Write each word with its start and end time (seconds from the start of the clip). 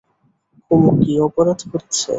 কুমু 0.65 0.89
কী 1.01 1.13
অপরাধ 1.27 1.59
করেছে? 1.71 2.05